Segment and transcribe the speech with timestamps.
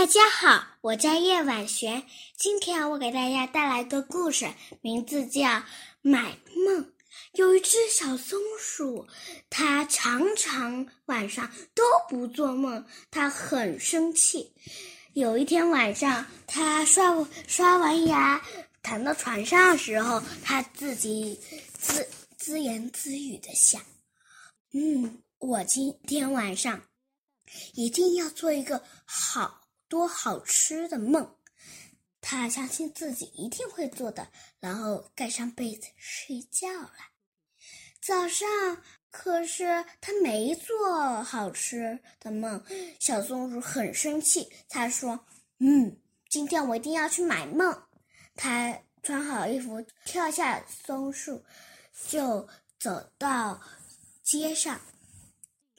[0.00, 2.02] 大家好，我叫叶婉璇。
[2.34, 5.42] 今天我给大家带来的故事名字叫
[6.00, 6.82] 《买梦》。
[7.32, 9.06] 有一只小松鼠，
[9.50, 14.50] 它常常晚上都不做梦，它很生气。
[15.12, 17.14] 有一天晚上，它刷
[17.46, 18.42] 刷完牙，
[18.82, 21.38] 躺到床上的时候，它自己
[21.74, 22.08] 自
[22.38, 23.78] 自言自语的想
[24.72, 26.80] ：“嗯，我今天晚上
[27.74, 29.58] 一定要做一个好。”
[29.90, 31.36] 多好吃的梦，
[32.20, 34.28] 他相信自己一定会做的，
[34.60, 36.94] 然后盖上被子睡觉了。
[38.00, 38.48] 早上，
[39.10, 42.64] 可是他没做好吃的梦，
[43.00, 44.48] 小松鼠很生气。
[44.68, 45.26] 他说
[45.58, 45.98] ：“嗯，
[46.28, 47.82] 今天我一定要去买梦。”
[48.36, 51.44] 他穿好衣服，跳下松树，
[52.08, 52.48] 就
[52.78, 53.60] 走到
[54.22, 54.80] 街上。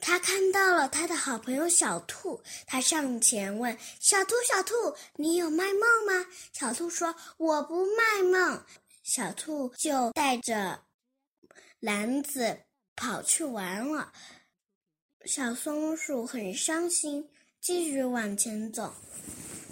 [0.04, 4.74] 他看到了他的好朋友小兔，他上前问：“小兔，小兔，
[5.14, 8.60] 你有卖梦吗？”小兔说：“我不卖梦。”
[9.04, 10.82] 小兔就带着
[11.78, 12.58] 篮子
[12.96, 14.12] 跑去玩了。
[15.24, 18.92] 小松鼠很伤心，继续往前走。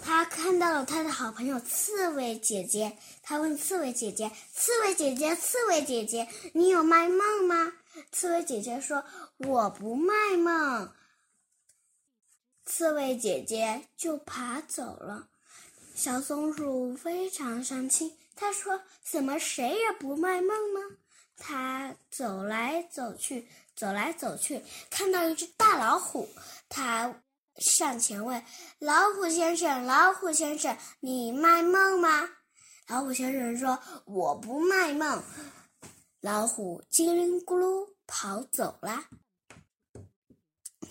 [0.03, 7.73] 他看到了他的好朋友刺猬姐姐，他问刺猬姐姐：“刺猬姐姐，刺猬姐姐，你有卖梦吗？”
[8.11, 9.03] 刺猬姐姐说
[9.37, 10.91] ：“我不卖梦。”
[12.65, 15.27] 刺猬姐姐就爬走了。
[15.93, 20.79] 小松鼠非常伤心，他说：“怎么谁也不卖梦呢？”
[21.37, 26.29] 他走来走去，走来走去，看到一只大老虎，
[26.69, 27.21] 他
[27.61, 28.43] 上前问
[28.79, 32.27] ：“老虎先生，老虎先生，你卖梦吗？”
[32.89, 35.23] 老虎先生说：“我不卖梦。”
[36.19, 39.05] 老虎叽里咕噜跑走了，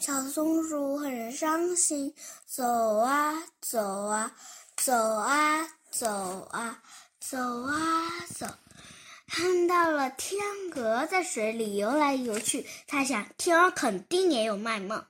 [0.01, 2.15] 小松鼠很伤心，
[2.47, 2.65] 走
[2.99, 4.35] 啊走啊
[4.77, 6.09] 走啊走
[6.51, 6.83] 啊
[7.21, 8.03] 走啊
[8.35, 8.47] 走，
[9.29, 10.41] 看到了天
[10.75, 15.05] 鹅在水里游来游去，他想天鹅肯定也有卖梦，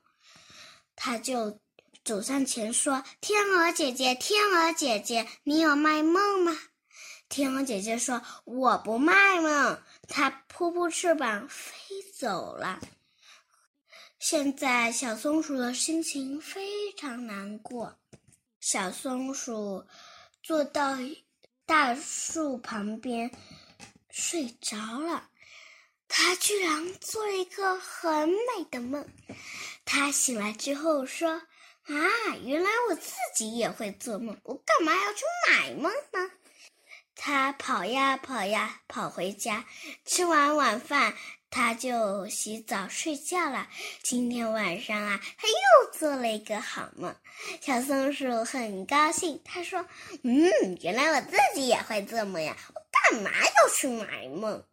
[1.02, 1.58] 他就
[2.04, 6.54] 走上前说：“天鹅姐姐，天鹅姐姐，你有卖梦吗？”
[7.30, 11.72] 天鹅姐姐说：“我不卖梦。”它扑扑翅膀飞
[12.14, 12.78] 走了。
[14.18, 17.98] 现在小松鼠的心情非常难过。
[18.60, 19.86] 小松鼠
[20.42, 20.98] 坐到
[21.64, 23.30] 大树旁边
[24.10, 25.30] 睡着了。
[26.12, 29.08] 它居然做了一个很美的梦。
[29.92, 31.30] 他醒来之后说
[31.82, 31.94] ：“啊，
[32.44, 36.30] 原来我自己也会做梦，我干嘛要去买梦呢？”
[37.16, 39.64] 他跑呀跑呀跑回家，
[40.04, 41.16] 吃完晚饭，
[41.50, 43.68] 他就洗澡睡觉了。
[44.04, 47.12] 今天晚上啊，他又做了一个好梦。
[47.60, 49.84] 小松鼠很高兴，他说
[50.22, 54.64] ：“嗯，原来我自己也会做梦呀，我干嘛要去买梦？”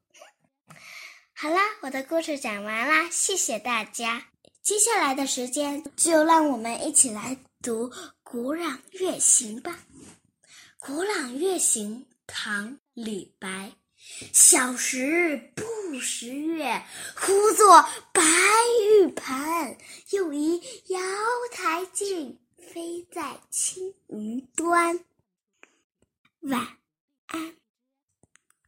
[1.34, 4.28] 好啦，我的故事讲完啦，谢谢大家。
[4.68, 7.90] 接下来的时间，就让我们一起来读
[8.22, 9.80] 《古朗月行》吧。
[10.78, 13.72] 《古朗月行》唐李白：
[14.34, 16.84] 小时不识月，
[17.16, 18.22] 呼作白
[18.92, 19.78] 玉盘。
[20.10, 21.00] 又疑瑶
[21.54, 25.00] 台镜，飞在青云端。
[26.42, 26.77] 晚。